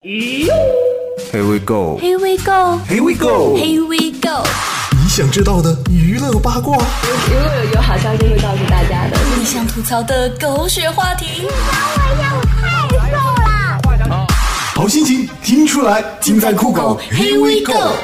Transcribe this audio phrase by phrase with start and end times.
[0.00, 1.98] Here we go.
[1.98, 2.78] Here we go.
[2.86, 3.56] Here we go.
[3.56, 4.44] Here we go.
[4.92, 9.18] 你想知道的娱乐八卦，如果有有好消息会告诉大家的。
[9.36, 11.52] 你想吐槽的狗血话题，你把
[12.06, 13.16] 我要太瘦
[14.14, 14.26] 了
[14.76, 17.00] 好心情听出来，尽在酷狗。
[17.10, 17.96] Here we go。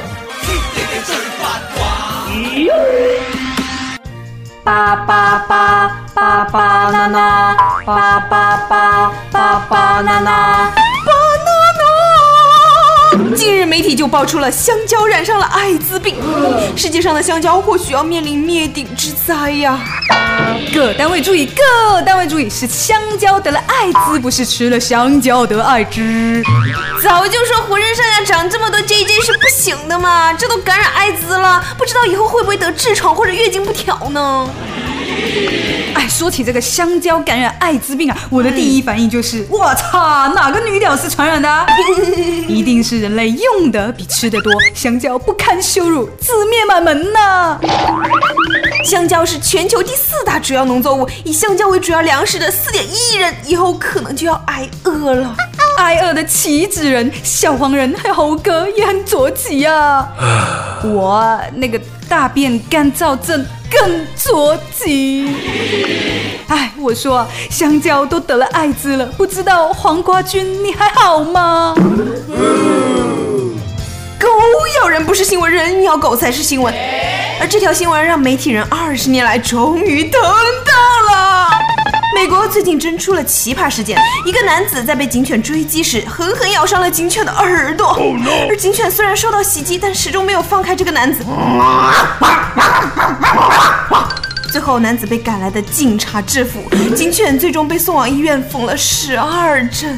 [4.65, 7.55] 八八八八八娜娜，
[7.85, 10.84] 巴巴巴巴巴娜娜。
[13.35, 16.15] 近日，媒体就爆出了香蕉染上了艾滋病，
[16.75, 19.79] 世界上的香蕉或许要面临灭顶之灾呀！
[20.73, 26.43] 各单位注意，各单位注意，是香蕉得了艾滋，不是吃了香蕉得艾滋。
[27.01, 34.49] 早就说浑身上下长这么多 JJ 是不行的嘛，这都感染艾滋了，不知道以后会不会得痔疮或者月经不调呢？
[35.95, 41.65] 哎，说起这个香蕉感染艾滋病啊，我的第一反应就是，我操，哪个女屌丝传染的啊？
[42.47, 47.57] 一定是人类用的比吃的多，香蕉不堪羞辱，自灭满门呐！
[48.83, 55.35] 香蕉是全球第四大主要农作物，以香蕉为主要粮食的4.1亿人以后可能就要挨饿了。
[55.77, 60.07] 挨饿的岂止人，小黄人还有猴哥也很着急啊！
[60.83, 65.35] 我那个大便干燥症更着急。
[66.47, 71.73] 哎，我说香蕉都得了艾滋了，不知道黄瓜君你还好吗？
[74.19, 74.27] 狗
[74.81, 76.73] 咬人不是新闻，人咬狗才是新闻。
[77.39, 81.34] 而这条新闻让媒体人二十年来终于等到了。
[82.13, 87.97] 美国最近真出了奇葩事件，一个男子在被警犬追击时，狠狠咬伤了警犬的耳朵。
[88.49, 91.23] 而警犬虽然受到袭击，但始终没有放开这个男子。
[94.51, 96.63] 最后，男子被赶来的警察制服，
[96.95, 99.97] 警犬最终被送往医院缝了十二针。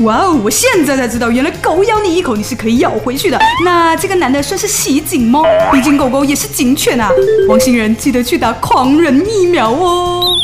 [0.00, 0.40] 哇哦！
[0.42, 3.38] 我现在才知道，原来狗咬你一口你是可以咬回去的。
[3.64, 5.42] 那这个男的算是袭警吗？
[5.72, 7.10] 毕竟狗狗也是警犬啊。
[7.48, 10.34] 王星人记得去打狂人疫苗哦。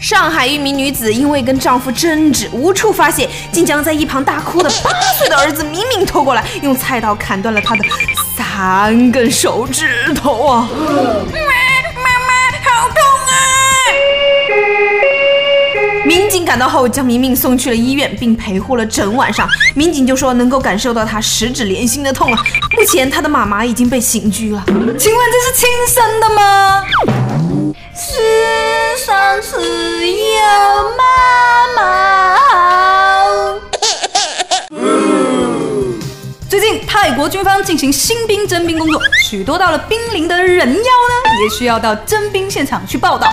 [0.00, 7.82] 上海一名女子因为跟丈夫争执无处发泄，竟将在一旁大哭的八岁的儿子明明拖过来，用菜刀砍断了他的
[8.36, 10.68] 三根手指头啊！
[11.32, 11.45] 妈
[16.06, 19.48] 民警赶到后，将明明送去了医院，并陪护了整晚上。
[19.74, 22.36] 民警就说能够感受到他十指连心的痛了！
[22.76, 24.62] 目前他的妈妈已经被刑拘了。
[24.66, 26.84] 请问这是亲生的吗？
[27.92, 29.56] 世上只
[30.06, 30.42] 有
[30.96, 31.02] 妈
[31.74, 33.58] 妈好。
[36.48, 40.82] 最近泰国军方进行新兵征兵工作，许多到了兵龄的人妖呢，
[41.42, 43.26] 也需要到征兵现场去报道。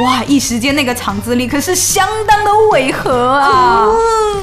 [0.00, 3.86] 哇，一时间那个场子里可是相当的违和啊！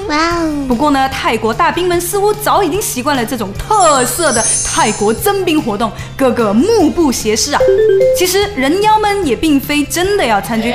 [0.07, 0.65] 哇哦！
[0.67, 7.59] 不过呢，泰国大兵们似乎早已经习惯了这种特色的泰国征兵活动，个个目不斜视啊。
[8.15, 10.71] 其实人妖们也并非真的要参军。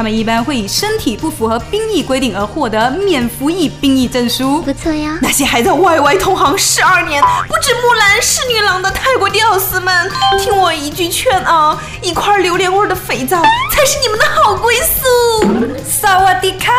[0.00, 4.62] 他们一般会以身体不符合兵役规定而获得免服役兵役证书。
[4.62, 5.18] 不错呀。
[5.20, 10.10] 那些还在歪歪同行十二年，不止木兰是女郎的泰国屌丝们，
[10.42, 15.84] 听我一句劝啊，一块榴莲味的肥皂才是你们的好归宿。
[15.84, 16.72] 萨瓦迪卡。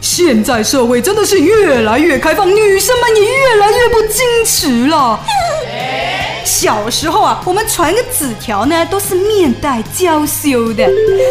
[0.00, 5.18] 现在社会真的是越来越开放，女生们也越来越不矜持了。
[6.60, 10.86] 小时候啊，我们传个纸条呢，都是面带娇羞的。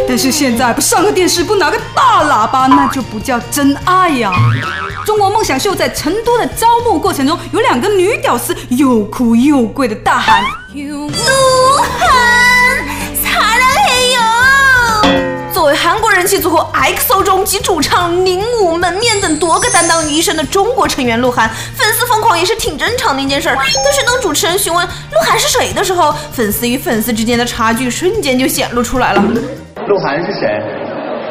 [0.08, 4.34] 但是现在不上个电视，不拿个大喇叭，那就不叫真爱呀、
[5.06, 12.39] 中国梦想秀在成都的招募过程中，有两个女屌丝又哭又跪的大喊：鹿晗，
[15.60, 23.58] 作为韩国人气组合 EXO 中集主唱领舞、门面等多个担当于一身的中国成员鹿晗，粉丝疯狂也是挺正常的一件事儿。
[23.84, 29.22] 但是当主持人询问鹿晗是谁的时候，粉丝与粉丝之间的差距瞬间就显露出来了。
[29.86, 30.48] 鹿晗是谁？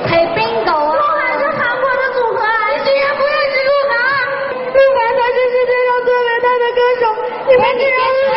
[0.04, 0.92] 系边个啊？
[0.92, 3.96] 鹿晗是韩国的组合，你竟然不认识鹿晗？
[4.76, 7.02] 鹿晗才是世界上最伟大的歌手，
[7.48, 8.27] 你们竟然！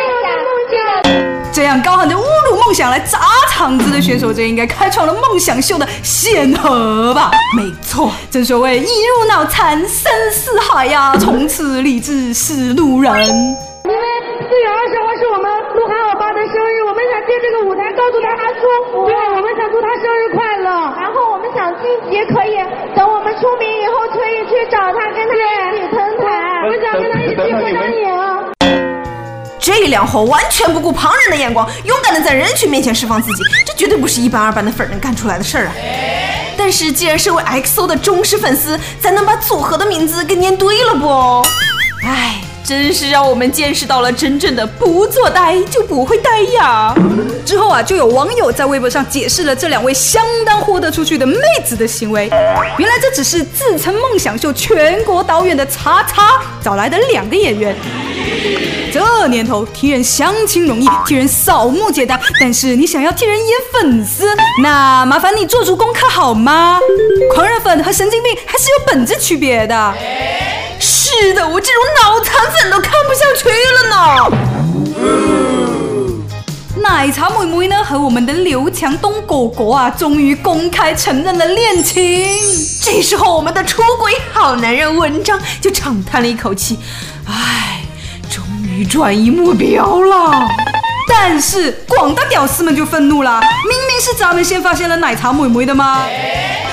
[1.52, 3.20] 这样高喊着侮辱梦想来砸
[3.50, 7.30] 场子的选手，这应该开创了梦想秀的先河吧？
[7.54, 13.12] 没错，正所谓一入脑残深似海呀，从此立志是路人。
[13.84, 14.04] 因为
[14.48, 20.70] 四月二十号是我们鹿晗欧巴的生日，我们想借这个舞台告诉他他祝福，对，我们想祝他生日快乐。
[20.96, 22.56] 然后我们想晋级可以，
[22.96, 28.08] 等我们出名以后可以去找他，跟他一起登台，我们想跟他一起合张影。
[29.62, 35.72] 这两货完全不顾旁人的眼光，勇敢的在人群面前释放自己，这绝对不是一般二般的粉能干出来的事儿啊！
[36.58, 41.46] 但是既然身为 XO 的忠实粉丝，咱能把组合的名字给念对了不？
[42.04, 46.92] 哎，真是让我们见识到了真正的不做呆就不会呆呀！
[47.46, 52.28] 之后啊，就有网友在微博上解释了这两位相当豁得出去的妹子的行为。
[52.78, 57.76] 原来这只是自称梦想秀全国导演的叉叉找来的两个演员。
[58.92, 64.26] 这年头替人相亲容易，替人扫墓简单，但是你想要替人演粉丝，
[64.62, 66.78] 那麻烦你做足功课好吗？
[67.32, 69.94] 狂热粉和神经病还是有本质区别的。
[70.78, 73.96] 是的，我这种脑残粉都看不下去了呢。
[76.82, 82.36] 奶茶妹妹呢和我们的刘强东哥哥啊，终于公开承认了恋情。
[82.82, 86.78] 这时候，我们的出轨好男人文章就长叹了一口气，
[87.26, 87.81] 唉。
[88.88, 90.48] 转移目标了，
[91.08, 93.40] 但是广大屌丝们就愤怒了。
[93.68, 96.02] 明明是咱们先发现了奶茶妹妹的吗？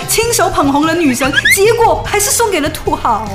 [0.08, 3.28] 亲手捧红了女神，结果还是送给了土豪。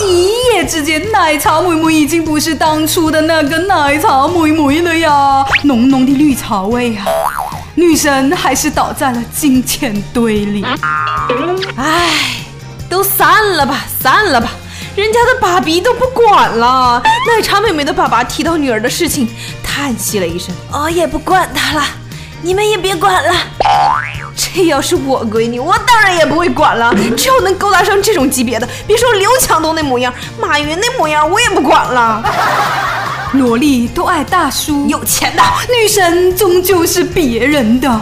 [0.00, 7.04] 一夜之间，奶茶妹妹已经不是当初的那个奶茶妹妹了呀，浓浓的绿茶味啊！
[7.74, 10.64] 女神还是倒在了金钱堆里。
[11.76, 12.08] 唉，
[12.88, 14.48] 都散了吧，散了吧。
[14.96, 19.28] 人家的爸比都不管了，奶茶妹妹的爸爸提到女儿的事情，
[19.60, 21.82] 叹息了一声：“我也不管她了，
[22.42, 23.34] 你们也别管了。
[24.36, 26.94] 这要是我闺女，我当然也不会管了。
[27.16, 32.22] 只要能勾搭上这种级别的，别说刘强东那模样，马云那模样我也不管了。
[33.32, 38.00] 萝莉都爱大叔，有钱的女神终究是别人的。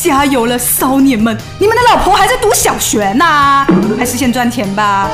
[0.00, 1.36] 加油了，骚年们！
[1.58, 3.66] 你们的老婆还在读小学呢，
[3.98, 5.10] 还是先赚钱吧。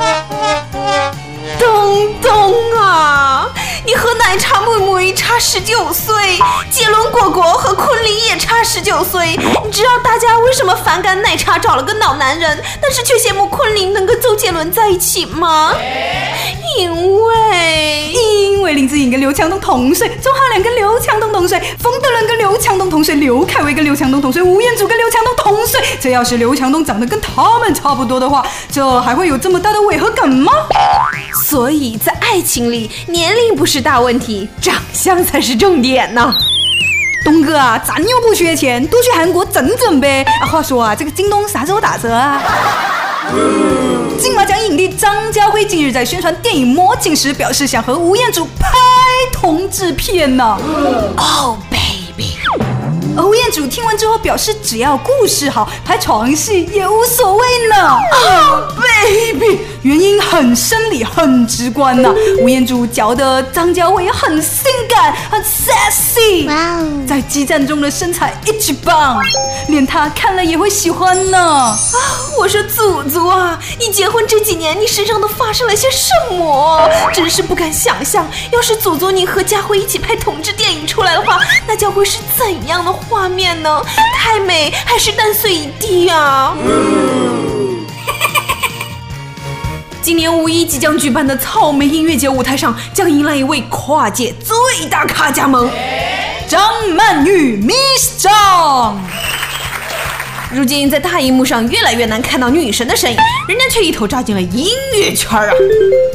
[0.85, 3.47] 喵东东啊，
[3.85, 6.15] 你和奶茶妹妹差十九岁，
[6.71, 9.37] 杰伦果果和昆凌也差十九岁。
[9.63, 15.75] 你知道大家为什么反感奶茶找了个老男人，但是却羡慕昆凌能跟周杰伦在一起吗？
[16.75, 25.79] 因为因为林志颖跟刘强东同岁，钟汉良跟刘强东同岁，冯德伦跟刘强东同岁，刘恺威跟刘强东同岁，吴彦祖跟刘强东同岁。
[26.01, 30.51] 这要是刘强东长得跟他们差不多的话，这还会有这么大的违和感吗？
[31.43, 36.33] 所以在爱情里，年龄不是大问题，长相才是重点呢。
[37.23, 40.23] 东哥啊，咱又不缺钱，多去韩国整整呗。
[40.41, 42.41] 啊，话说啊，这个京东啥时候打折啊？
[44.19, 48.69] 金马奖影帝张家辉近日在宣传电影《魔镜》时，表示想和吴彦祖拍
[49.33, 50.57] 同志片呢。
[51.17, 52.37] Oh baby。
[53.17, 57.97] 吴彦祖听完之后表示，只要故事好，拍床戏也无所谓呢。
[58.11, 62.11] Oh baby，原因很生理，很直观呐。
[62.39, 66.47] 吴彦祖嚼的张家辉很性感，很 sexy。
[66.47, 69.21] 哇哦，在激战中的身材一级棒，
[69.67, 71.37] 连他看了也会喜欢呢。
[71.39, 71.77] 啊，
[72.35, 76.89] 我说祖祖啊，你结婚这几年，你身上都发生了些什么？
[77.13, 82.91] 真是不敢想象，要是祖祖你和家辉一起拍同志电影出来的话，那将会是怎样的？
[82.91, 83.83] 画面呢？
[84.15, 86.55] 太美还是蛋碎一地呀？
[90.05, 95.67] 今年五一即将举办的草莓音乐节舞台上，将迎来一位跨界最大咖加盟——
[96.47, 96.61] 张
[96.95, 99.01] 曼玉，Miss 张。
[100.55, 103.17] 如今在大荧幕上越来越难看到女神的身影，
[103.49, 105.51] 人家却一头扎进了音乐圈啊！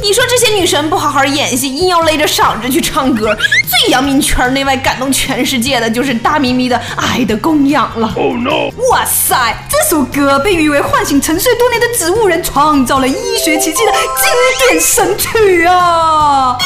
[0.01, 3.37] 你说这些女神不好好演戏，硬要勒着嗓子去唱歌，
[3.69, 8.11] 最扬名圈内外、感动全世界的就是大咪咪的《爱的供养》了。
[8.15, 8.71] Oh no！
[8.89, 16.57] 哇塞，这首歌被誉为唤醒沉睡多年的植物人，创造了医学奇迹的经典神曲啊！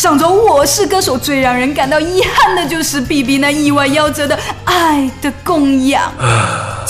[0.00, 6.10] 上周《我是歌手》最让人感到遗憾的就是 B B 那意外夭折的《爱的供养》。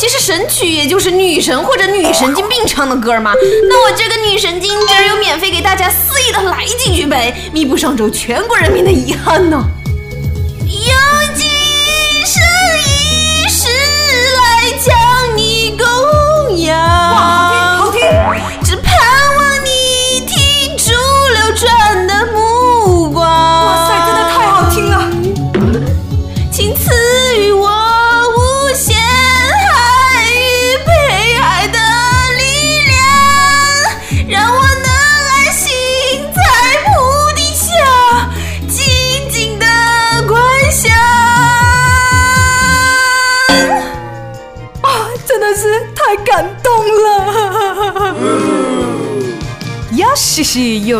[0.00, 3.34] 其实神曲也就是女神或者女神经病唱的歌嘛。
[3.68, 9.62] 那我这个女神经今儿又免费给大家肆意的来几句呗，弥补上周全国人民的遗憾呢。
[10.64, 11.46] 用今
[12.24, 12.42] 生
[12.86, 13.68] 一世
[14.38, 17.59] 来将你供养。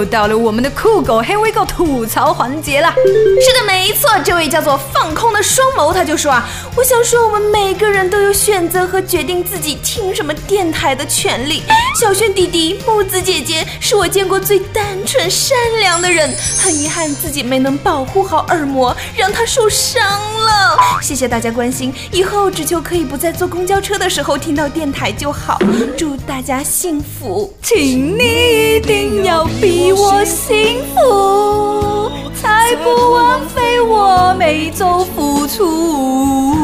[0.01, 2.91] 又到了我们的酷狗黑微狗吐槽环节了。
[2.95, 11.63] 是的，没错，这位叫做放空的双眸，他就说啊，我想说，我们每个人都有选择和决定自己听什么电台的权利。
[12.01, 20.79] 小轩弟弟、木子姐姐是我见过最单纯善良的人，很遗憾自己没能保护好耳膜，让他受伤了。
[21.03, 25.59] 谢谢大家关心，以后只求可以不在坐公交车的时候听到电台就好。
[25.99, 36.57] 祝大家幸福，请你一定要比 我幸福，才不枉费我每周付出。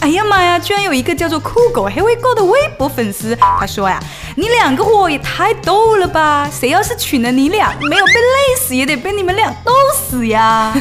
[0.00, 0.58] 哎呀妈呀！
[0.58, 4.02] 居然有一个叫做酷狗黑微狗的微博粉丝，他说呀
[4.34, 6.48] ：“你两个货也太逗了吧！
[6.50, 10.74] 谁要是娶了你俩，没有被累死，也得被你们俩逗死呀！”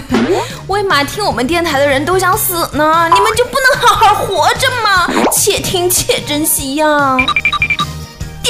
[0.67, 3.09] 为嘛听我们电台的人都想死呢？
[3.13, 5.07] 你们就不能好好活着吗？
[5.31, 7.17] 且听且珍惜呀！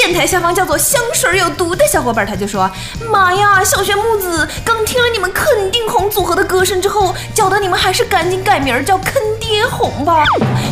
[0.01, 2.71] 电台下方叫做香水有毒的小伙伴，他就说
[3.11, 10.23] ：“妈呀，小学木子刚听了你们肯定红组合的歌声之后，觉得你们还是赶紧改名叫坑爹红吧，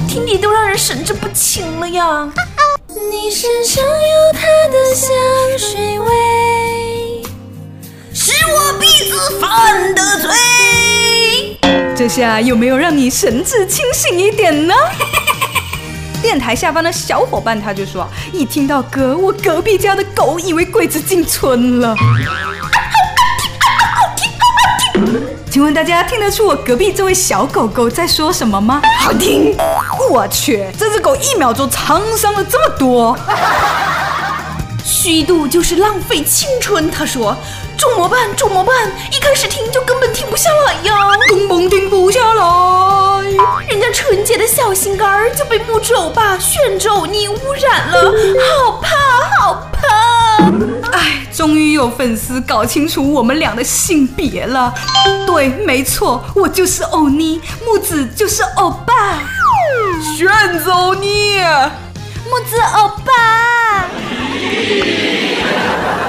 [0.08, 2.32] 听的都让人神志不清了呀。”
[3.12, 4.40] 你身上有他
[4.72, 5.10] 的香
[5.58, 7.24] 水味，
[8.14, 11.60] 是我鼻子犯的罪。
[11.98, 14.74] 这下有没有让你神志清醒一点呢？
[16.28, 21.96] 电台下方的小伙伴他就说：“一听到歌，我隔壁家的狗以为鬼子进村了。
[25.50, 28.82] ”请问大家听得出我隔壁这位小狗狗在说什么吗？
[29.00, 29.56] 好听！
[30.12, 33.18] 我去，这只狗一秒钟沧桑了这么多。
[35.08, 37.34] 虚度就是浪费青春，他说。
[37.78, 43.24] 怎么办，怎么办，一开始听就根本停不下来呀，根本停不下来。
[43.70, 48.12] 人家纯洁的小心肝儿就被木质欧巴炫走你污染了，
[48.66, 48.90] 好怕，
[49.40, 49.88] 好怕！
[50.92, 54.74] 哎，终于有粉丝搞清楚我们俩的性别了。
[55.26, 59.20] 对，没错，我就是欧尼，木子就是欧巴，
[60.18, 60.28] 炫
[60.66, 61.38] 走你，
[62.30, 63.86] 木子欧巴。
[64.40, 66.07] Yeah.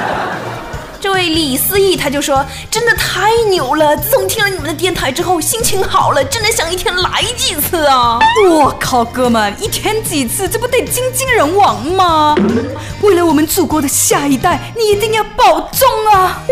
[1.01, 3.97] 这位李思义他就说：“真的太牛了！
[3.97, 8.19] 自从听了你们的电台之后，心情好了，真的想一天来几次啊！”
[8.51, 12.35] 我靠，哥们，一天几次，这不得精尽人亡吗？
[13.03, 16.43] 为了我们祖国的下一代，你一定要保重啊！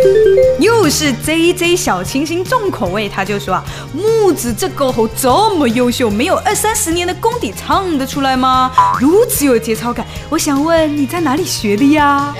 [0.61, 8.71] 又是 JJ 小清新重口味，他就说啊，木子这歌喉这么优秀，没有二三十年的功底唱得出来吗？
[9.01, 12.33] 如此有节操感，我想问你在哪里学的呀？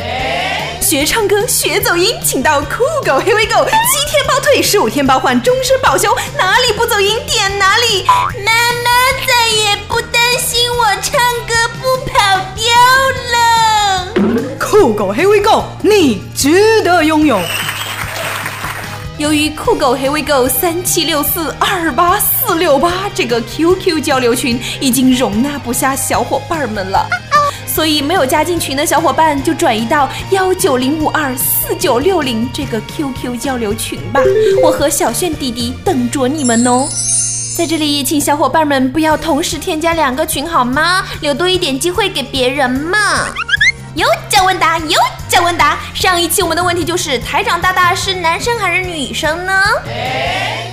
[0.81, 8.05] 学唱歌，学走音，请到酷狗黑微狗，七天包退，十五天包换，终身保修，哪里不走音点哪里。
[8.07, 8.53] 妈
[8.85, 8.91] 妈
[9.27, 12.65] 再也不担心我唱歌不跑调
[13.33, 14.57] 了。
[14.61, 17.41] 酷狗黑微狗，你值得拥有。
[19.19, 27.09] 由于酷狗黑微狗三七六四二八四六八这个 QQ 交流群已经容纳不下小伙伴们了。
[27.77, 34.23] 所以没有加进群的小伙伴就转移到幺九零五二四九六零这个 QQ 交流群吧，
[34.63, 36.89] 我和小炫弟弟等着你们哦。
[37.55, 41.05] 在这里，请小伙伴们不要同时添加两个群好吗？
[41.21, 43.29] 留多一点机会给别人嘛。
[43.95, 45.79] 有奖问答，有奖问答。
[45.93, 49.53] 上一期我们的问题就是台长大大是男生还是女生呢？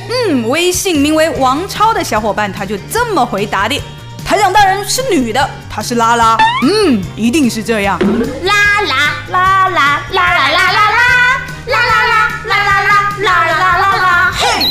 [0.10, 3.78] 嗯，微信名为王超的小伙伴他就这么回答的。
[4.34, 8.00] 台长大人是女的，她是拉拉，嗯，一定是这样。
[8.42, 10.90] 拉拉拉拉拉拉拉拉
[11.68, 14.66] 拉拉拉拉拉拉拉拉拉拉，嘿，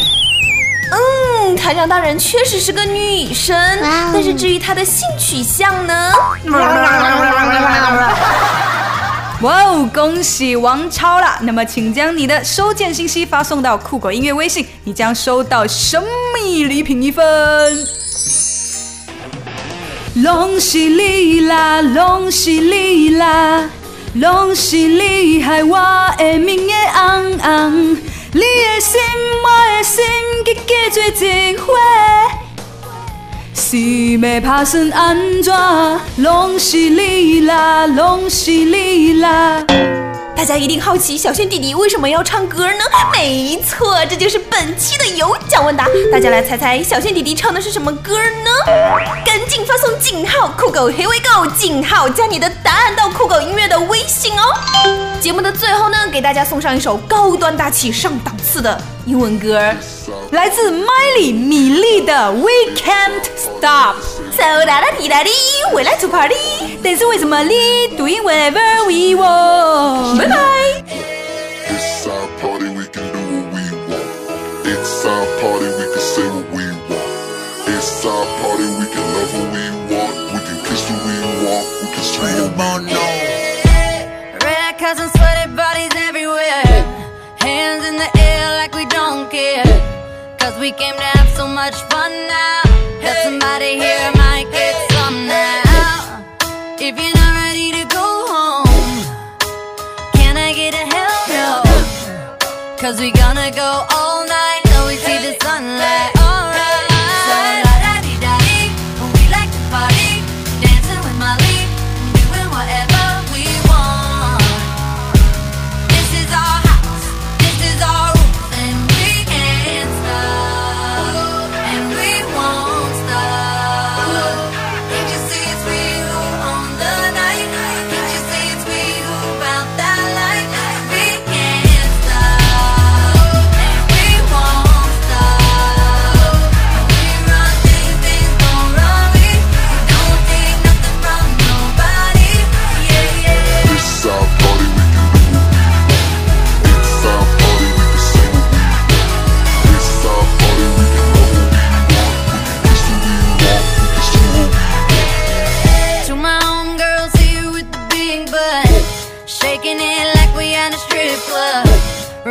[0.91, 3.57] 嗯，台长大人确实是个女生，
[4.13, 6.13] 但是至于她的性取向呢？
[9.43, 11.39] 哇哦，恭喜王超了！
[11.43, 16.03] 那么，请将你的收件信息发送到酷狗音乐微信，你将收到神
[16.35, 17.25] 秘礼品一份。
[20.17, 23.71] 拢是你啦，拢是你啦，
[24.15, 25.79] 拢是你害我
[26.19, 27.97] 的命会红红。
[28.35, 29.01] 你的心，
[29.43, 30.05] 我的心，
[30.45, 31.73] 结结做一伙，
[33.55, 35.55] 是要打算安怎？
[36.19, 39.65] 拢是你啦，拢是你啦。
[40.35, 42.85] 大家一定好奇小轩弟弟为什么要唱歌呢？
[43.13, 45.87] 没错，这就是本期的有奖问答。
[46.11, 48.51] 大家来猜猜小轩弟弟唱的是什么歌呢？
[49.25, 49.72] 赶紧发
[50.13, 54.43] 井号酷狗 Here we go 井号加你的答案到酷狗音乐的微信哦。
[55.19, 59.59] 节目的最后呢，给大家送上一首高端大气上档次的英文歌，
[60.33, 63.95] 来自 Miley 米粒的 We Can't Stop。
[64.37, 65.31] So 哒哒滴哒滴
[65.73, 66.79] ，We like to party。
[66.85, 67.55] 但是为什么你
[67.97, 70.19] doing whatever we want？
[70.19, 70.37] 拜拜。
[71.71, 74.05] It's our party, we can do what we want.
[74.67, 77.01] It's our party, we can say what we want.
[77.67, 78.69] It's our party,
[82.63, 82.95] what we.
[84.47, 86.65] Red and sweaty bodies everywhere.
[87.47, 89.73] Hands in the air like we don't care.
[90.39, 92.63] Cause we came to have so much fun now.
[93.03, 96.23] That somebody here might get some now.
[96.87, 98.99] If you're not ready to go home,
[100.19, 101.51] can I get a hell no?
[102.83, 104.42] Cause we gonna go all night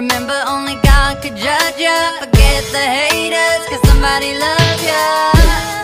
[0.01, 1.93] Remember, only God could judge ya.
[2.17, 5.05] Forget the haters, cause somebody loves ya.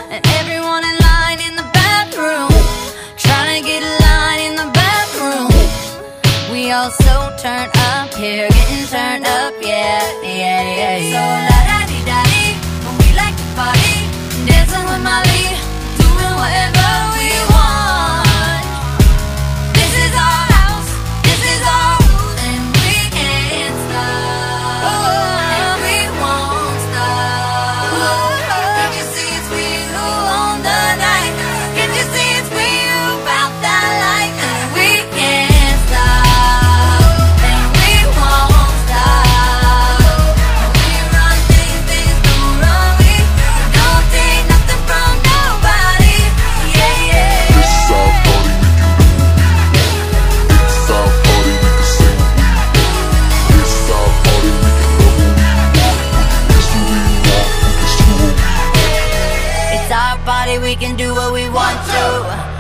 [0.10, 2.50] And everyone in line in the bathroom,
[3.16, 5.54] trying to get a line in the bathroom.
[6.52, 10.98] We all so turned up here, getting turned up, yeah, yeah, yeah.
[10.98, 11.14] yeah.
[11.14, 12.46] So la da di da di,
[12.98, 13.98] we like to party,
[14.50, 15.46] dancing with Molly,
[16.02, 17.17] doing whatever